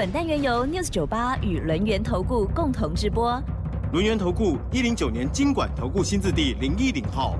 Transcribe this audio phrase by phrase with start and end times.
[0.00, 3.38] 本单元由 News 九八与轮源投顾共同直播。
[3.92, 7.36] 轮源投顾一零九年经管投顾新字第零一零号。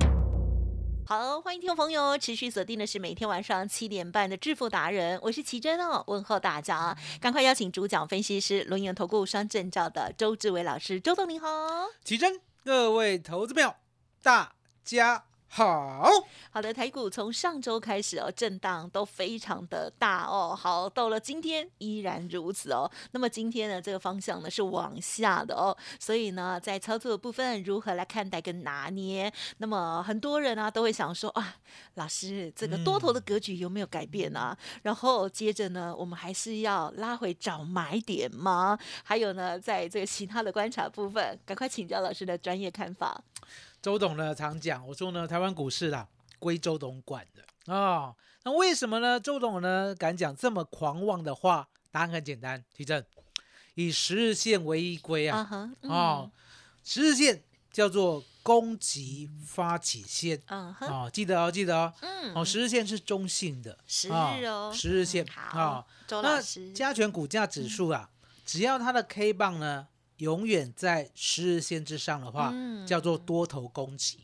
[1.03, 11.47] 好，欢迎听众朋友持续锁定的是每天晚上七点半的致富达人，我是奇珍哦，问候大家，赶快邀请主讲分析师轮源投顾双证照的周志伟老师，周董您好，
[12.03, 13.73] 奇珍，各位投资朋友，
[14.21, 14.51] 大
[14.85, 15.23] 家。
[15.53, 16.09] 好
[16.49, 20.55] 好的，台股从上周开始哦，震荡都非常的大哦。
[20.57, 22.89] 好，到了今天依然如此哦。
[23.11, 25.75] 那么今天呢，这个方向呢是往下的哦。
[25.99, 29.29] 所以呢，在操作的部分如何来看待跟拿捏？
[29.57, 31.57] 那么很多人啊都会想说啊，
[31.95, 34.57] 老师，这个多头的格局有没有改变啊？
[34.83, 38.79] 然后接着呢，我们还是要拉回找买点吗？
[39.03, 43.21] 还有呢，在这个其他的观察部分，赶快请教老师的专业看法。
[43.81, 48.13] 周董呢常讲，我说呢，台湾股市啦归周董管的啊。
[48.43, 49.19] 那为什么呢？
[49.19, 51.67] 周董呢敢讲这么狂妄的话？
[51.89, 53.03] 答案很简单，提正，
[53.73, 55.75] 以十日线为依归啊。
[55.81, 56.31] 哦，
[56.83, 60.41] 十日线叫做攻击发起线。
[60.47, 60.87] 嗯哼。
[60.87, 61.93] 哦，记得哦，记得哦。
[62.01, 62.33] 嗯。
[62.35, 63.77] 哦，十日线是中性的。
[63.87, 64.71] 十日哦。
[64.73, 65.25] 十日线。
[65.25, 65.87] 好。
[66.07, 66.71] 周老师。
[66.71, 68.09] 加权股价指数啊，
[68.45, 69.87] 只要它的 K 棒呢。
[70.21, 72.53] 永远在十日线之上的话，
[72.85, 74.19] 叫做多头攻击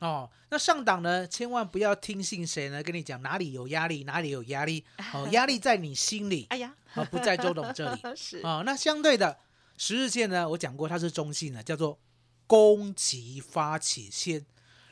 [0.00, 0.30] 哦。
[0.48, 6.74] 那上档呢，千万不要听信谁呢跟你讲哪里有压力，哪里有压力哦， 压力在你心里，哎呀，
[7.10, 8.62] 不在周董这里 是哦。
[8.64, 9.38] 那相对的
[9.76, 11.98] 十日线呢，我讲过它是中性的，叫做
[12.46, 14.46] 攻击发起线。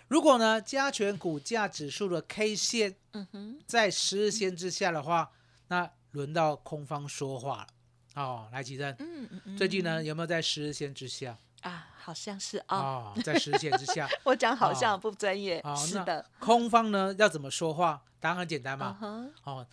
[0.09, 5.31] 如果呢加权股价指数的 K 线，嗯哼，在十日线之下的话，
[5.69, 7.67] 那轮到空方说话了。
[8.15, 11.89] 哦，来吉正，嗯嗯嗯，最近呢有没有在十日线之下啊？
[11.97, 14.09] 好像是哦，在十日线之下。
[14.25, 16.25] 我讲好像不专业，是的。
[16.39, 18.03] 空方呢要怎么说话？
[18.19, 18.97] 答案很简单嘛。
[19.45, 19.67] 哦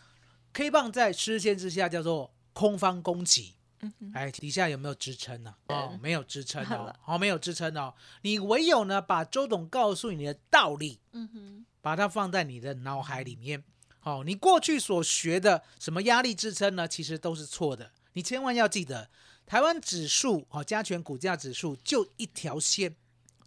[0.53, 3.55] ，K 棒在十日线之下叫做空方攻击。
[3.81, 5.53] 嗯哎，底下有没有支撑呢？
[5.67, 7.93] 哦，没有支撑哦，哦，没有支撑哦。
[8.21, 13.63] 你唯有呢把周董告诉你的道理，嗯哼，把它放在你的脑海里面。
[14.01, 16.87] 哦，你过去所学的什么压力支撑呢？
[16.87, 17.91] 其实都是错的。
[18.17, 19.11] 你千万要记得，
[19.45, 22.95] 台湾指数哦，加权股价指数就一条线，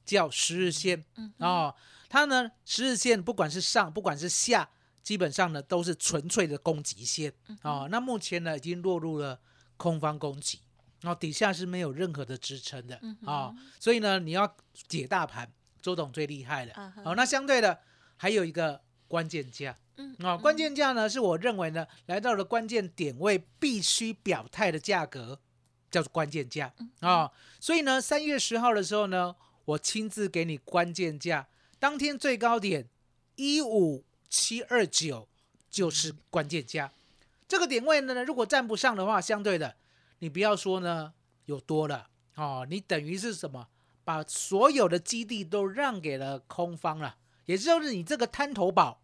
[0.04, 1.04] 叫十日线
[1.38, 1.74] 哦。
[2.08, 4.70] 它呢，十日线不管是上，不管是下，
[5.02, 7.32] 基本上呢都是纯粹的攻击线
[7.62, 7.88] 哦。
[7.90, 9.40] 那目前呢，已经落入了
[9.76, 10.60] 空方攻击，
[11.00, 13.52] 然后底下是没有任何的支撑的啊。
[13.80, 14.56] 所以呢，你要
[14.86, 15.52] 解大盘，
[15.82, 16.72] 周董最厉害的
[17.04, 17.16] 哦。
[17.16, 17.80] 那相对的，
[18.16, 19.76] 还有一个关键价。
[20.20, 25.40] 啊，关键价呢，是我认为呢，来到了关键点位必须表态的价格，
[25.90, 27.30] 叫做关键价啊。
[27.58, 29.34] 所以呢，三月十号的时候呢，
[29.64, 32.88] 我亲自给你关键价，当天最高点
[33.36, 35.28] 一五七二九
[35.70, 36.92] 就是关键价。
[37.48, 39.76] 这个点位呢，如果站不上的话，相对的，
[40.20, 41.12] 你不要说呢
[41.46, 43.66] 有多了哦，你等于是什么，
[44.04, 48.99] 把所有的基地都让给了空方了，也就是你这个滩头堡。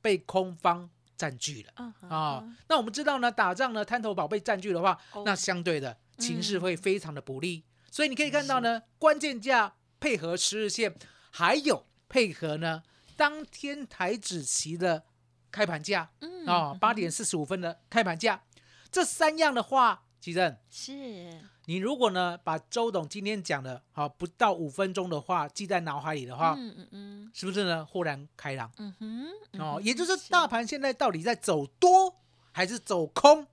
[0.00, 1.92] 被空方占据了。
[2.08, 2.44] 啊！
[2.68, 7.64] 那我们知道呢，打仗呢，滩头堡被占据的话，那相对的情势会非常的不利。
[7.90, 10.94] 所以你可以看到呢，关键价配合十日线，
[11.30, 12.82] 还有配合呢
[13.16, 15.04] 当天台指期的
[15.50, 16.10] 开盘价。
[16.46, 18.42] 啊，八点四十五分的开盘价，
[18.90, 21.42] 这三样的话，其实是。
[21.68, 27.84] 你如果呢，把周董今天讲的好不到五分钟的话记在脑海里的话，嗯嗯嗯，是不是呢？
[27.84, 32.16] 豁然开朗，嗯哼，哦，也就是大盘现在到底在走多
[32.52, 33.46] 还是走空？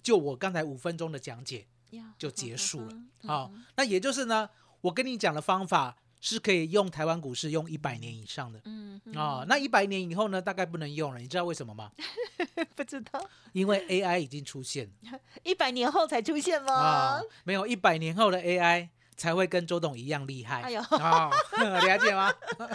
[0.00, 1.66] 就我刚才五分钟的讲解
[2.16, 2.96] 就结束了，
[3.26, 4.48] 好，那也就是呢，
[4.82, 5.96] 我跟你讲的方法。
[6.20, 11.90] 是可以用台湾股市用一百年以上的，嗯啊，那一百年以后呢，大概不能用了，你知道为什么吗？
[12.74, 13.20] 不知道，
[13.52, 14.90] 因为 AI 已经出现，
[15.44, 16.72] 一百年后才出现吗？
[16.74, 18.88] 啊，没有，一百年后的 AI。
[19.18, 20.62] 才会跟周董一样厉害。
[20.62, 21.28] 哎呦，啊，
[21.58, 22.32] 了解吗？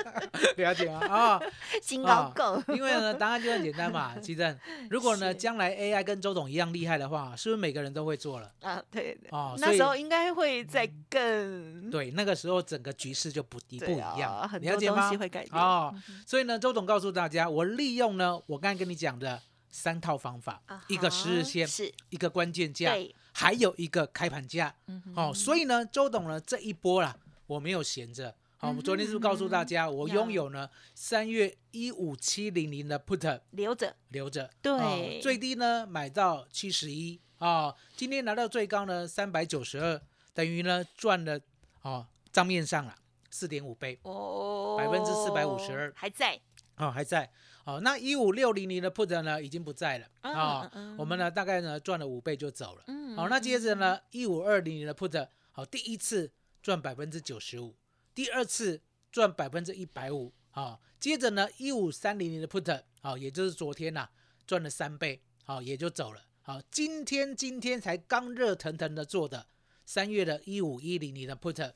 [0.58, 1.00] 了解吗？
[1.08, 1.42] 啊，
[1.82, 2.62] 金高够。
[2.76, 4.14] 因为呢，答案就很简单嘛。
[4.22, 4.60] 其实，
[4.90, 8.52] 如果呢，将来 AI 跟周董一样厉害的话，是不是每个人都会做了？
[8.62, 9.18] 啊，对。
[9.32, 11.90] 哦，那时候应该会再更。
[11.90, 14.48] 对，那个时候整个局势就不一不一样。
[14.48, 15.64] 很多东西会改变。
[15.64, 15.96] 哦，
[16.28, 24.74] 所以呢，周董告诉大家，我利用呢，我刚才跟你讲的三套方法，啊一个十日线，是一个关键价，对，还有一个开盘价。
[24.88, 27.14] 嗯哦，所以呢，周董呢这一波啦，
[27.48, 28.34] 我没有闲着。
[28.58, 34.72] 好、我昨天是不是告诉大家，我拥有呢三月一五七零零的 put 留着，留着，对。
[34.72, 37.20] 哦最低呢买到七十一。
[37.40, 40.02] 啊，今天拿到最高呢三百九十二，
[40.34, 41.38] 等于呢赚了
[41.82, 42.96] 哦账面上了
[43.30, 44.00] 四点五倍。
[44.04, 44.78] 哦。
[44.78, 45.92] 百分之四百五十二。
[45.94, 46.40] 还在，
[46.78, 47.30] 哦还在。
[47.66, 50.08] 哦，那一五六零零的 put 呢已经不在了。
[50.22, 50.96] 嗯啊、嗯。
[50.98, 56.32] 我们呢大概呢赚了五倍就走了，嗯好、那接着呢一五二零年的 put 好第一次
[56.62, 57.76] 赚百分之九十五，
[58.16, 58.82] 第二次
[59.12, 64.10] 赚百分之一百五啊，接着呢一五三零年的 put 好、也就是昨天呐、
[64.48, 66.22] 赚了三倍，好、也就走了。
[66.42, 69.48] 好，今天今天才刚热腾腾的做的
[69.86, 71.74] 三月的一五一零年的 put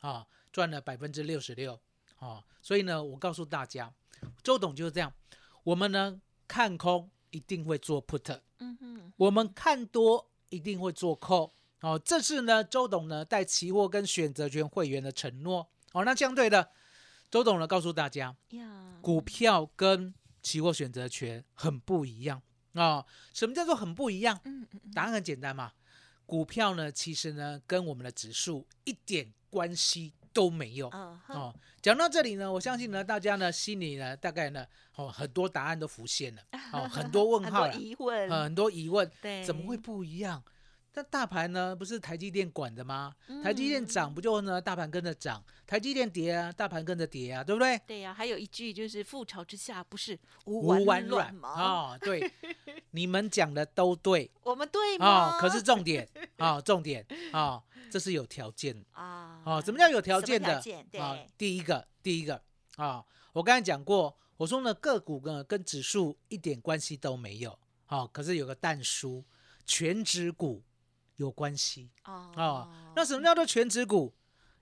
[0.00, 1.80] 啊，赚了百分之六十六
[2.16, 3.94] 啊，所以呢，我告诉大家，
[4.42, 5.12] 周董就是这样，
[5.62, 11.50] 我们呢看空一定会做 put，嗯哼，我们看多一定会做 call。
[11.80, 15.68] 哦，这是呢周董呢带期货跟选择权会员的承诺。
[15.92, 16.70] 哦，那相对的，
[17.30, 18.36] 周董呢告诉大家，
[19.00, 22.40] 股票跟期货选择权很不一样
[22.74, 23.06] 啊、哦。
[23.34, 24.40] 什么叫做很不一样？
[24.44, 25.72] 嗯嗯嗯，答案很简单嘛，
[26.24, 30.88] 股票呢其实呢跟我们的指数一点关系都没有。
[30.88, 36.42] 哦，讲到这里呢，我相信呢，大家呢心里呢大概呢，哦，很多答案都浮现了，
[36.72, 40.42] 哦，很多问 很多号了，疑问，呃很多疑问，对，怎么会不一样？
[40.94, 43.14] 那大盘呢，不是台积电管的吗？
[43.28, 47.80] 嗯台积电涨不就呢，大盘跟着涨；台积电跌啊，大盘跟着跌啊，对不对？
[47.86, 51.48] 对呀、还有一句就是“覆巢之下不是无无完完卵吗？
[51.58, 52.30] 哦，对，
[52.92, 55.36] 你们讲的都对我们对吗？
[55.36, 56.06] 哦，可是重点
[56.36, 59.62] 啊、 重点啊、这是有条件的啊，哦。
[59.64, 60.60] 什么叫有条件的？
[60.90, 62.40] 对，啊、第一个，第一个
[62.76, 63.02] 啊、
[63.32, 69.24] 我刚才讲过，我说呢，个股呢跟指数一点关系都没有，好、可是有个但书，
[69.64, 70.62] 全指股
[71.16, 72.68] 有关系哦哦。
[72.96, 74.12] 那什么叫做全指股？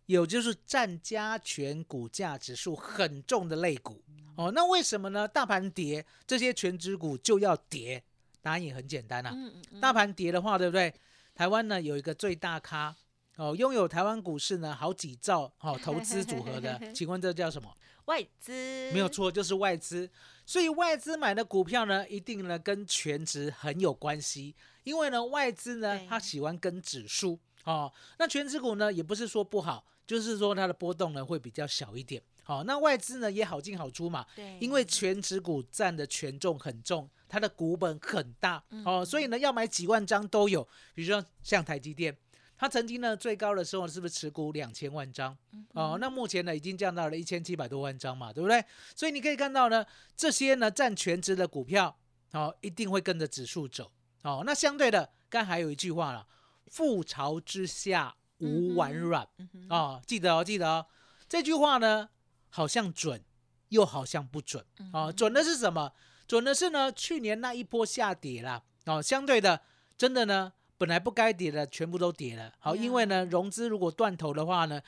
[0.07, 4.03] 有就是占加权股价指数很重的类股
[4.35, 4.51] 哦。
[4.53, 5.29] 那为什么呢？
[5.29, 8.03] 大盘跌，这些全指股就要跌？
[8.43, 9.31] 答案也很简单啊。
[9.33, 10.93] 嗯嗯嗯大盘跌的话，对不对？
[11.33, 12.97] 台湾呢有一个最大咖
[13.37, 17.73] 哦，拥有台湾股市呢好几兆哦投资组合的， 请问这叫什么？
[18.07, 18.51] 外资
[18.93, 20.11] 没有，错，就是外资。
[20.51, 24.53] 所以外资买的股票呢，一定呢跟全值很有关系，
[24.83, 27.93] 因为呢外资呢对它喜欢跟指数哦。
[28.19, 32.21] 那全指股呢也不是说不好，就是说它的波动呢会比较小一点。
[32.43, 40.67] 好、那外资呢也好进好出嘛，对，因为全指股占的权重很重，它的股本很大嗯哦，所以呢要买几万张都有。
[40.97, 42.17] 比如说像台积电，
[42.61, 45.35] 它曾经呢最高的时候是不是持股两千万张？
[45.53, 48.63] 嗯哦，那目前呢已经降到了一千七百多万张嘛，对不对？
[48.95, 49.83] 所以你可以看到呢，
[50.15, 51.97] 这些呢占全值的股票
[52.33, 53.91] 哦，一定会跟着指数走
[54.25, 54.43] 哦。
[54.45, 56.27] 那相对的，刚才还有一句话了，
[56.71, 59.27] 覆巢之下无完卵。
[59.39, 60.85] 嗯哼哦，记得哦，记得哦，
[61.27, 62.11] 这句话呢，
[62.51, 63.25] 好像准，
[63.71, 65.11] 又好像不准嗯哦。
[65.11, 65.91] 准的是什么？
[66.29, 69.63] 准的是呢，去年那一波下跌啦，哦，相对的，
[69.97, 72.51] 真的呢，本来不该跌的全部都跌了。
[72.59, 74.81] 好，因为呢，融资如果断头的话呢，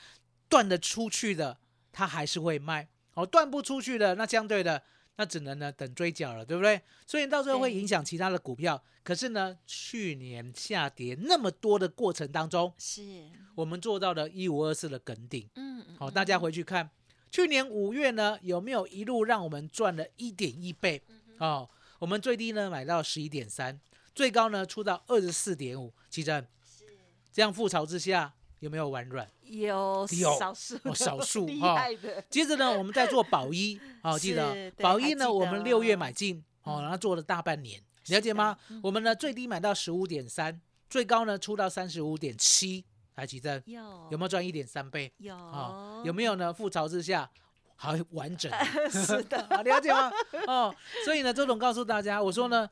[0.49, 1.55] 断得出去的，
[1.91, 4.81] 它还是会卖；好，断不出去的，那相对的，
[5.17, 6.81] 那只能呢等追缴了，对不对？
[7.05, 8.83] 所以到最后会影响其他的股票。
[9.03, 15.47] 可是呢，去年下跌那么多的过程当中，是，我们做到了一五二四的梗顶。
[15.53, 16.89] 嗯，嗯好、大家回去看，
[17.29, 21.03] 去年五月呢有没有一路让我们赚了一点一倍？
[21.37, 21.69] 哦，
[21.99, 23.79] 我们最低呢买到十一点三，
[24.13, 25.93] 最高呢出到二十四点五。
[26.09, 26.47] 奇珍，
[27.31, 29.27] 这样覆巢之下有没有完软？
[29.41, 38.57] 有有少数哦少数 厉哈害的，接着呢，我们再做宝一，哦，记得是哦宝一呢，我们六月得买进，哦，嗯然后做了大半年，了解吗？
[38.81, 42.85] 我们呢最低买到十五点三，最高呢出到三十五点七。
[43.15, 45.13] 来，奇珍有有没有赚一点三倍？
[45.17, 46.51] 有啊、有没有呢？
[46.51, 47.29] 覆巢之下，
[47.75, 48.51] 好完整，
[48.89, 50.11] 是的， 好了解吗？
[50.47, 52.67] 哦，所以呢，周董告诉大家，我说呢，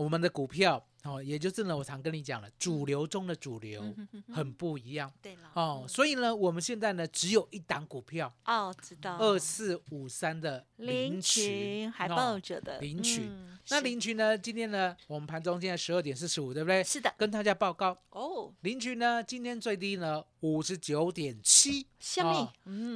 [0.00, 3.94] 我们的股票哦，也就是呢，我常跟你讲了，主流中的主流
[4.32, 5.12] 很不一样。
[5.20, 9.18] 对了哦，所以呢，我们现在呢只有一档股票，哦，知道。
[9.18, 13.82] 二四五三的林群群还哦抱着的林群嗯那是。
[13.82, 16.82] 林群呢，今天呢，我们盘中现在十二点四十五，对不对？
[16.82, 17.12] 是的。
[17.18, 22.24] 跟大家报告，哦，林群呢，今天最低呢五十九点七，下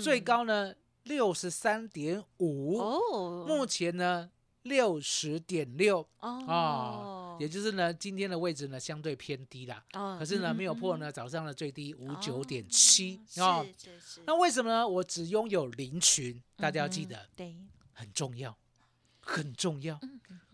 [0.03, 4.31] 最高呢六十三点五，哦，目前呢
[4.65, 6.07] 六十点六。
[6.19, 11.01] 啊哦，也就是呢今天的位置呢相对偏低啦，哦可是呢嗯没有破嗯。
[11.01, 13.65] 呢早上的最低五嗯九点七哦啊。
[13.65, 14.87] 是是是，那为什么呢？
[14.87, 17.57] 我只拥有零群，大家要记嗯得对，
[17.93, 18.57] 很重要，
[19.21, 19.99] 很重要，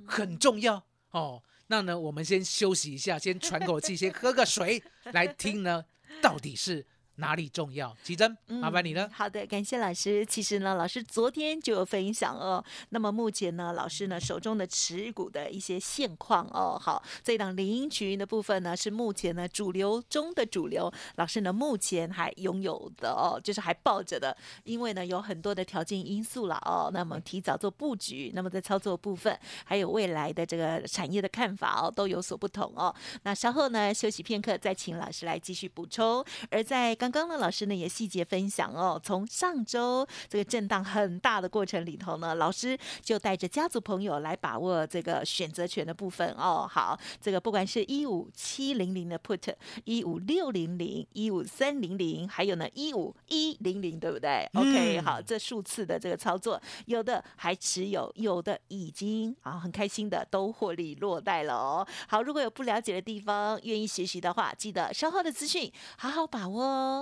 [0.06, 0.84] 很重要。
[1.10, 5.84] 哦，那呢，我们先休息一下，先喘口气，先喝个水， 来听呢，
[6.22, 6.86] 到底是。
[7.20, 7.96] 哪里重要？
[8.02, 9.08] 奇珍，麻烦你了。
[9.12, 10.26] 好的，感谢老师。
[10.26, 12.64] 其实呢，老师昨天就有分享哦。
[12.88, 16.78] 那么目前呢，老师呢手中的持股的一些现况哦。
[16.80, 20.92] 好，这档林群的部分呢，是目前呢主流中的主流。
[21.16, 24.36] 老师呢目前还拥有的哦，就是还抱着的。
[24.64, 26.90] 因为呢有很多的条件因素了哦。
[26.92, 32.94] 那么提早做布局，那么在操作部分，还有未来的这个产业的看法哦，都有所不同哦。
[33.22, 36.24] 那稍后呢休息片刻，再请老师来继续补充。
[36.50, 39.00] 而在刚刚呢，老师呢也细节分享哦。
[39.02, 46.68] 从上周这个震荡很大的过程里头呢，老师就带着家族朋友来把握这个选择权的部分哦。
[46.70, 61.86] 好，这个不管是一五七零零的 put，一五六零零，一五三零零，还有呢一五一零零，对不对？OK，好，这数次的这个操作，有的还持有，有的已经啊很开心的都获利落袋了哦。
[62.08, 66.99] 好，如果有不了解的地方，愿意学习的话，记得稍后的资讯好好把握哦。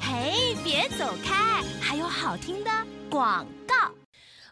[0.00, 2.70] 嘿，别走开，还有好听的
[3.10, 3.74] 广告。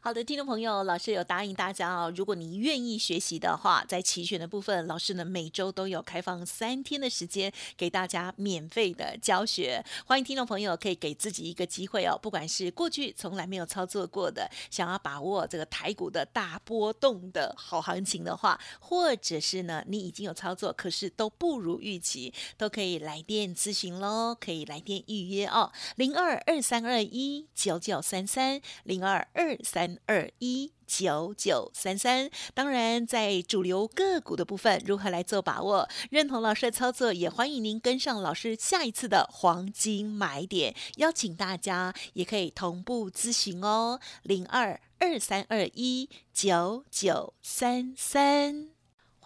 [0.07, 9.85] 好的，听众朋友，老师有答应大家哦，如果你愿意学习的话，在期选的部分，老师呢每周都有开放三天的时间给大家免费的教学。
[10.07, 29.96] 欢迎听众朋友可以给自己一个机会哦，不管是过去从来没有操作过的，想要把握这个台股的大波动的好行情的话，或者是呢你已经有操作，可是都不如预期，都可以来电咨询喽，可以来电预约哦，零二二三二一九九三三零二二三。
[30.05, 35.89] 二一九九三三，当然在主流个股的部分，如何来做把握？
[36.11, 40.75] 认同老师的操作，也欢迎您跟上老师下一次的黄金买点。
[40.97, 48.76] 邀请大家也可以同步咨询哦，零二二三二一九九三三。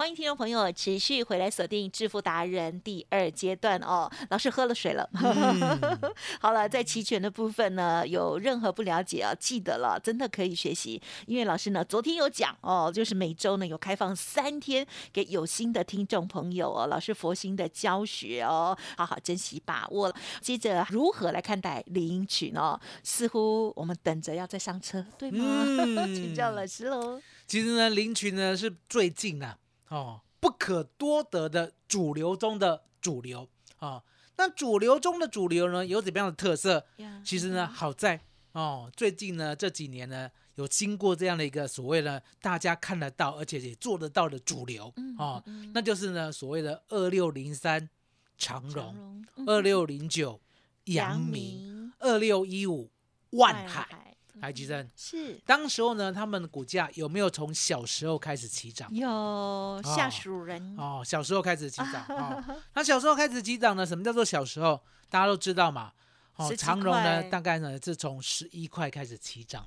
[0.01, 4.11] 欢迎听众朋友持续回来锁定《致富达人》第二阶段哦。
[4.31, 5.07] 老师喝了水了，
[6.41, 11.03] 好了，在期权的部分呢，有任何不了解啊，记得了，真的可以学习。
[11.27, 20.11] 因为老师呢，昨天有讲哦，就是每周呢有开放三天给有心的听众朋友哦，老师佛心的教学哦，好好珍惜把握。
[20.41, 22.81] 接着如何来看待林群哦？
[23.05, 25.67] 似乎我们等着要再上车，对吗？
[26.09, 27.21] 请教老师喽。
[27.47, 29.59] 其实呢，林群呢是最近啊。
[29.91, 34.03] 哦，不可多得的主流中的主流啊！
[34.37, 36.87] 那主流中的主流呢，有怎么样的特色？
[37.25, 38.21] 其实呢，好在
[38.53, 45.43] 哦，最近呢这几年呢，有经过这样的一个所谓的大家看得到，而且也做得到的主流哦，
[45.75, 47.91] 那就是呢所谓的二六零三
[48.39, 50.41] 长荣，二六零九
[50.85, 52.91] 阳明，二六一五
[53.31, 54.10] 万海。
[54.41, 58.89] 台积电是，当时候呢，他们的股价有没有从小时候开始起涨？
[58.95, 62.43] 有，下属人哦，小时候开始起涨哦。
[62.75, 63.87] 那小时候开始起涨呢？
[63.87, 64.81] 什么叫做小时候？
[65.09, 65.93] 大家都知道嘛。
[66.37, 69.67] 哦，长荣呢，大概呢是从十一块开始起涨，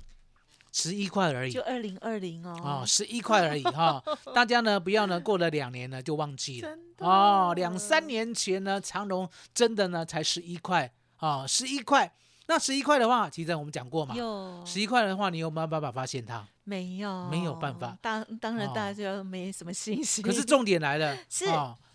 [0.72, 1.52] 十一块而已。
[1.52, 2.60] 就二零二零哦。
[2.62, 4.02] 哦，十一块而已哈。
[4.34, 6.76] 大家呢不要呢过了两年呢就忘记了。
[6.98, 12.12] 哦，两三年前呢，长荣真的呢才十一块啊，十一块。
[12.46, 14.14] 那十一块的话，其实我们讲过嘛。
[14.14, 16.46] 有十一块的话，你有没有办法发现它？
[16.64, 17.96] 没有，没有办法。
[18.02, 20.22] 当当然，大家就没什么信心。
[20.22, 21.46] 可是重点来了， 是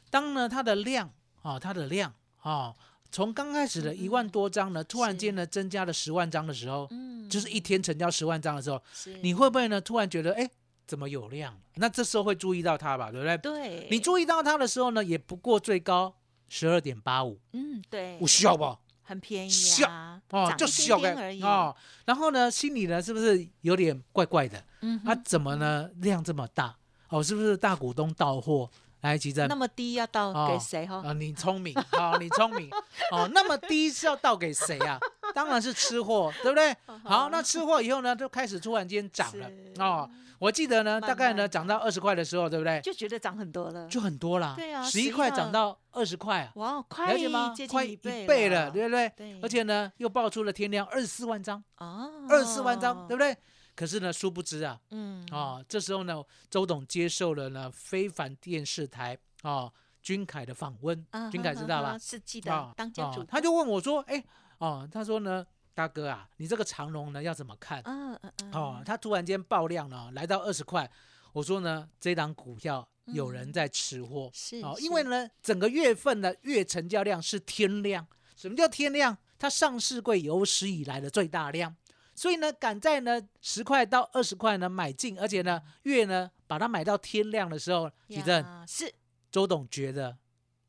[0.10, 1.10] 当呢它的量
[1.42, 2.74] 啊，它的量啊，
[3.12, 8.82] 从刚开始的一万多张呢，突然间呢增加了十万张的时候，嗯，就是一天成交十万张的时候，
[9.22, 10.50] 你会不会呢突然觉得，哎，
[10.88, 11.56] 怎么有量？
[11.76, 13.38] 那这时候会注意到它吧，对不对？
[13.38, 13.88] 对。
[13.92, 16.16] 你注意到它的时候呢，也不过最高
[16.48, 17.40] 十二点八五。
[17.54, 18.18] 嗯，对。
[18.20, 18.76] 我需要不？
[19.10, 21.76] 很便宜啊，哦，就小个而已哦。
[22.06, 24.64] 然后呢，心里呢是不是有点怪怪的？
[24.82, 26.76] 嗯，他怎么呢量这么大？
[27.10, 28.70] 哦，是不是大股东到货？
[29.02, 31.02] 来，吉珍，那么低要到给谁哈？
[31.04, 32.70] 啊，你聪明，好，你聪明，
[33.12, 35.00] 哦，那么低是要倒给谁啊？
[35.40, 36.76] 当然是吃货， 对不对？
[37.02, 40.10] 好，那吃货以后呢，就开始突然间涨了哦。
[40.38, 42.82] 我记得呢，大概呢涨到二十块的时候，对不对？
[42.82, 44.54] 就觉得涨很多了，就很多了。
[44.58, 47.56] 对啊，十一块涨到二十块，哇，快吗？
[47.70, 49.10] 快一倍了，对不对？
[49.16, 49.40] 对。
[49.42, 53.36] 而且呢，又爆出了天量二十四万张哦，二十四万张，对不对？
[53.76, 61.98] 可是呢，殊不知啊，嗯，啊，这时候呢，周董接受了呢非凡电视台啊君凯的访问，君凯知道吧？
[61.98, 64.24] 是记得当家主，他就问我说，哎，
[64.60, 65.46] 哦，他说呢。
[65.76, 67.82] 大哥啊，你这个长龙呢要怎么看？
[67.86, 68.52] 嗯嗯嗯。
[68.52, 70.92] 哦，他突然间爆量了，来到二十块。
[71.32, 74.30] 我说呢，这档股票有人在吃货。
[74.34, 78.06] 是哦，因为呢，整个月份的月成交量是天量。
[78.36, 79.18] 什么叫天量？
[79.38, 81.74] 它上市柜有史以来的最大量。
[82.14, 88.94] 所以呢，赶在呢十块到二十块呢买进，而且呢月呢把它买到天亮的时候，吉正呀是
[89.32, 90.18] 周董觉得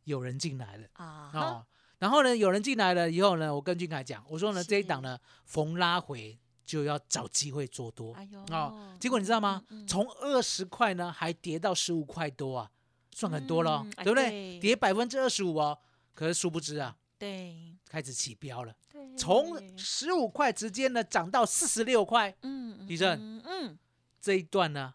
[0.04, 1.66] 有人进来了啊，哦。
[2.00, 8.96] 然后呢，有人进来了以后呢，我跟俊凯讲，我说呢，是这一档呢逢拉回就要找机会做多哎呦哦。
[8.98, 9.86] 结果你知道吗嗯嗯？
[9.86, 12.70] 从二十块呢还跌到十五块多啊，
[13.14, 14.58] 算很多了哦嗯，哎对不对对？
[14.58, 15.78] 跌百分之二十五哦。
[16.12, 23.78] 可是殊不知啊，对开始起标了，对，从十五块直接呢涨到四十六块，嗯李正嗯嗯
[24.20, 24.94] 这一段呢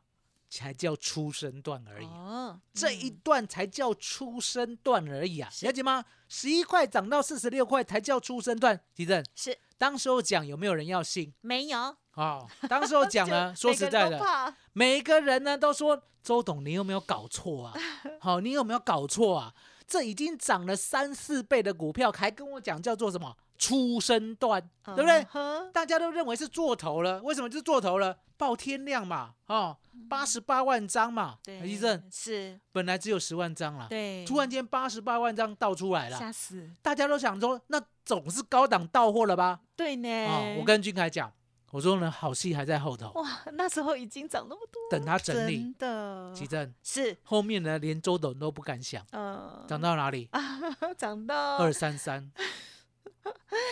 [0.57, 2.05] 才叫出生段而已。
[2.07, 6.03] 哦，这一嗯段才叫出生段而已啊，了解吗？
[6.29, 9.23] 十一块涨到四十六块才叫出生段，地震。
[9.35, 17.73] 是当时候讲有没有人要信没有，哦，当时候讲呢， 说实在的，的，每个人呢都说周董你有没有搞错啊？
[18.21, 19.53] 好、你有没有搞错啊？
[19.87, 23.35] 这已经涨了三四倍的股票，还跟我讲叫做什么？
[23.57, 25.25] 出生段，对不对？
[25.71, 27.49] 大家都认为是做头了，为什么？
[27.49, 28.17] 就是做头了？
[28.37, 29.77] 报天量嘛，哦，
[30.09, 39.61] 八十八万张嘛，对，地震是，本来只有十万张啦，对，突然间八十八万张倒出来了，吓死，大家都想说，那总是高档到货了吧？
[39.77, 41.31] 对呢，啊、我跟君凯讲，
[41.75, 45.75] 我说呢，好戏还在后头，哇，那时候已经涨那么多，等它整理真。
[45.77, 50.29] 的奇正是，后面呢，连周董都不敢想，嗯，涨到哪里？
[50.97, 52.31] 涨 到二三三，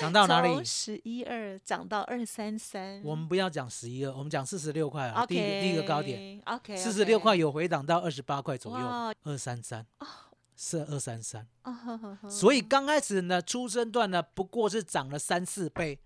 [0.01, 0.61] 涨到哪里？
[0.65, 9.85] 十一二涨到二三三，我们不要讲十一二，我们讲四十六块啊，第一个第一个高点，，OK，四十六块有回档到二十八块左右哇，二三三
[10.57, 15.97] 是二三三，哦，所以刚开始呢，出生段呢不过是涨了三四倍，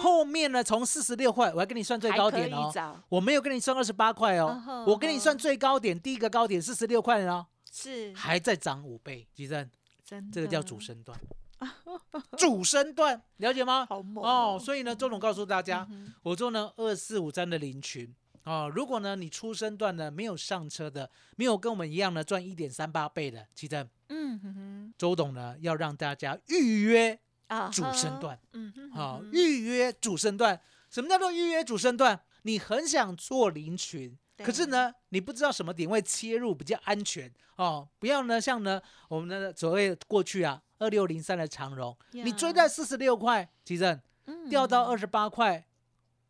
[0.00, 2.72] 后面呢从四十六块，我还跟你算最高点哦。
[3.08, 8.12] 我没有跟你算二十八块嗯哦哼，我跟你算最高点，第一个高点四十六块哦，是。
[8.14, 9.68] 还在涨五倍，吉正，
[10.04, 11.18] 真的，这个叫主升段，
[12.36, 13.86] 主升段，了解吗？
[13.86, 18.12] 好猛哦，所以呢，周董告诉大家，嗯我说呢，二四五三的林群
[18.44, 24.94] 哦，如果呢你出生段呢没有上车的，没有跟我们一样呢赚一点三八倍的，其实嗯哼哼。
[24.98, 27.18] 周董呢要让大家预约啊
[27.72, 30.60] 主升段，嗯哼好、预约主升段。
[30.90, 32.20] 什么叫做预约主升段？
[32.42, 37.88] 你很想做林群，可是呢，你不知道什么点位切入比较安全哦。
[37.98, 44.00] 不要呢，像呢我们的所谓过去啊，二六零三的长荣，你追在四十六块，其实
[44.48, 45.64] 掉到二十八块，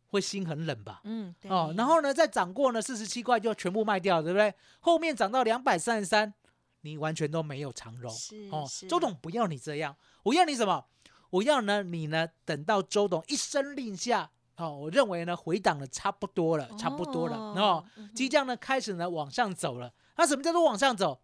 [0.07, 1.01] 会心很冷吧？
[1.05, 4.53] 嗯对哦，然后呢，再涨过呢四十七块就全部卖掉，对不对？
[4.81, 6.33] 后面涨到两百三十三，
[6.81, 8.85] 你完全都没有长荣是哦是。
[8.87, 10.85] 周董不要你这样，我要你什么？
[11.31, 19.91] 我要呢你呢等到周董一声令下，哦，我认为呢回档的差不多了，差不多了哦即将呢开始呢往上走了。
[20.17, 21.21] 那什么叫做往上走？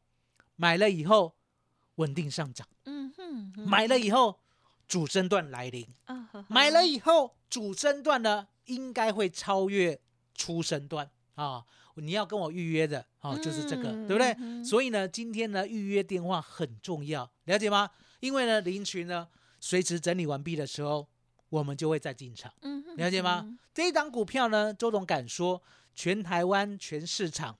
[0.56, 1.36] 买了以后
[1.96, 4.40] 稳定上涨，嗯哼哼买了以后
[4.88, 5.88] 主升段来临。
[6.06, 10.00] 啊呵呵买了以后，主升段呢应该会超越
[10.34, 11.64] 初升段啊。
[12.00, 14.36] 你要跟我预约的哦，就是这个，嗯对不对？
[14.40, 17.90] 嗯所以呢，今天呢预约电话很重要，了解吗？
[18.20, 19.28] 因为呢，林群呢
[19.60, 21.08] 随时整理完毕的时候，
[21.50, 23.42] 我们就会再进场，嗯哼了解吗？
[23.46, 25.62] 嗯这一档股票呢，周董敢说，
[25.94, 27.58] 全台湾全市场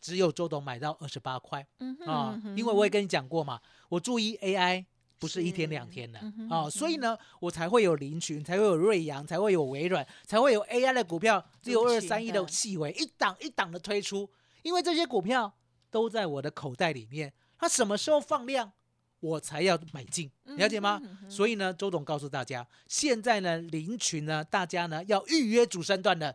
[0.00, 1.66] 只有周董买到二十八块。
[2.06, 4.86] 啊因为我也跟你讲过嘛，我注意 AI。
[5.20, 14.30] 不是一天是两天的啊，所以呢，我才会有林群，才会有瑞阳，才会有微软，才会有 AI 的股票六二三一的细微一档一档的推出，
[14.62, 15.52] 因为这些股票
[15.90, 18.70] 都在我的口袋里面，它什么时候放量，
[19.18, 21.00] 我才要买进，了解吗？
[21.02, 26.34] 嗯所以呢，周董告诉大家，现在呢，林群呢，大家呢要预约主升段的，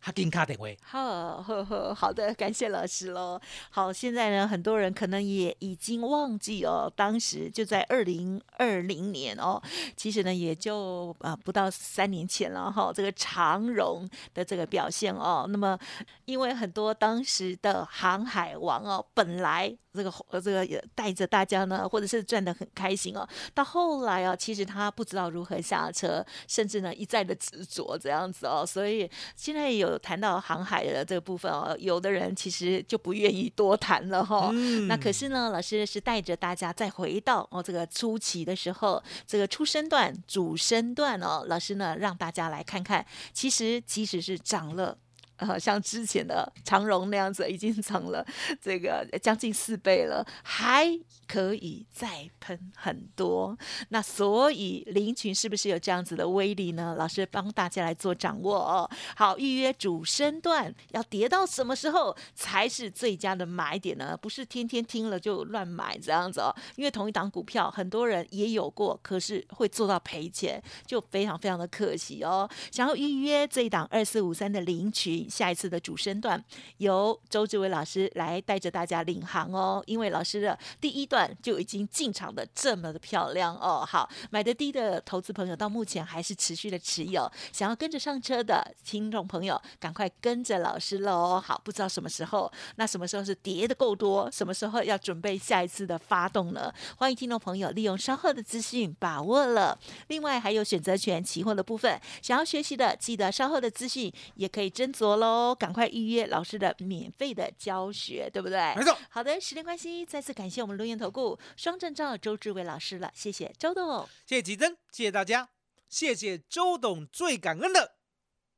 [0.00, 0.78] 哈金卡点位。
[0.82, 3.38] 好，呵呵，好的，感谢老师喽。
[3.68, 9.62] 好，现在呢，很多人可能也已经忘记哦，当时就在二零二零年哦，
[9.94, 15.78] 其实呢，也就啊、不到三年前了哈、这个长荣的这个表现哦，那么
[16.24, 44.96] 因为很多当时的航海王哦，本来这个呃这个也带着大家呢，或者是赚得很开心哦，到后来啊，其实他不知道如何下车，甚至呢一再的执着这样子哦，所以现在有谈到航海的这个部分哦，有的人其实就不愿意多谈了哈、嗯那可是呢，老师是带着大家再回到哦这个初期的时候，这个初升段、主升段哦，老师呢让大家来看看，其实即使是涨了。
[45.40, 48.24] 呃，像之前的长荣那样子，已经涨了
[48.60, 50.86] 这个将近四倍了，还
[51.26, 53.56] 可以再喷很多。
[53.88, 56.94] 那所以林群是不是有这样子的威力呢？
[56.98, 58.90] 老师帮大家来做掌握哦。
[59.16, 64.16] 好，预约主升段要跌到什么时候才是最佳的买点呢？
[64.20, 66.54] 不是天天听了就乱买这样子哦。
[66.76, 72.48] 因为同一档股票，很多人也有过，可是会做到赔钱，就非常非常的可惜哦。
[72.70, 76.42] 想要预约这一档二四五三的林群，下一次的主升段，
[76.78, 79.82] 由周志伟老师来带着大家领航哦。
[79.86, 83.86] 因为老师的第一段就已经进场的这么的漂亮哦。
[83.88, 91.40] 好，买的低的投资朋友到目前还是持续的持有，想要跟着上车的听众朋友，赶快跟着老师喽。
[91.40, 96.72] 好，不知道什么时候，那什么时候是跌的够多，什么时候要准备下一次的发动呢？
[96.96, 99.78] 欢迎听众朋友利用稍后的资讯把握了。
[100.08, 108.74] 另外还有选择权期货的部分，想要学习的，记得稍后的资讯也可以斟酌喽，赶快预约老师的免费的教学，对不对？
[108.74, 108.98] 没错。
[109.08, 115.48] 好的，时间关系，再次感谢我们录音投顾双证照周志伟老师了，谢谢周董，谢谢吉珍，谢谢大家，
[115.88, 117.92] 谢谢周董，最感恩的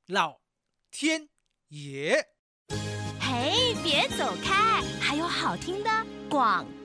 [0.07, 0.40] 老
[0.90, 1.29] 天
[1.68, 2.29] 爷。
[3.20, 5.90] 嘿，别走开，还有好听的
[6.31, 6.82] 广告。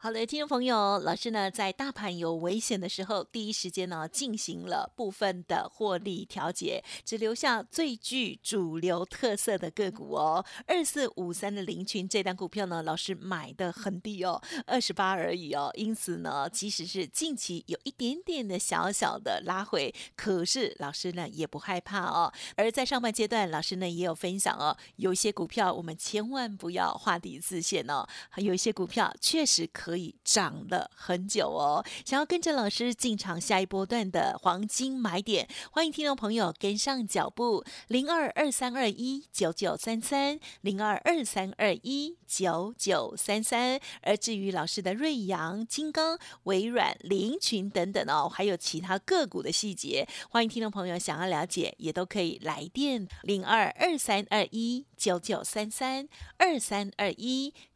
[0.00, 10.46] 好的，听众朋友，老师呢在大盘有危险的时候，第一时间呢进行了部分的获利调节，只留下最具主流特色的个股哦。
[10.68, 15.68] 二四五三的林群这单股票呢，老师买的很低哦，二十八而已哦。
[15.74, 22.32] 因此呢，即使是近期有一点点的小小的拉回，可是老师呢也不害怕哦。
[22.54, 28.06] 而在上半阶段，老师呢也有分享哦，有一些股票我们千万不要画底自限哦，
[28.36, 29.87] 有一些股票确实可。
[29.88, 31.82] 可以涨了很久哦！
[32.04, 43.80] 想要跟着老师进场下一波段的黄金买点，欢迎听众朋友跟上脚步，零二二三二一九九三三，零二二三二一九九三三。
[44.02, 57.54] 而至于老师的瑞阳、金刚、微软、林群等等哦，还有其他个股的细节，欢迎听众朋友想要了解，也都可以来电零二二三二一九九三三二三二一。